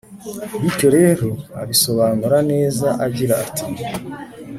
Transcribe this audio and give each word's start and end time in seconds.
bityo 0.61 0.87
rero 0.97 1.27
abisobanura 1.61 2.37
neza 2.51 2.87
agira 3.05 3.33
ati 3.43 3.65